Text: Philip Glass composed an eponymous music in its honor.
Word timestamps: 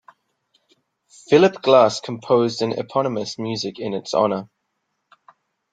Philip 1.29 1.61
Glass 1.61 1.99
composed 1.99 2.63
an 2.63 2.71
eponymous 2.71 3.37
music 3.37 3.77
in 3.77 3.93
its 3.93 4.15
honor. 4.15 4.49